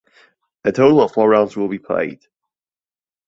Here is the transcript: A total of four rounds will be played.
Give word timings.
A 0.63 0.71
total 0.71 1.03
of 1.03 1.11
four 1.13 1.29
rounds 1.29 1.55
will 1.55 1.67
be 1.67 1.77
played. 1.77 2.21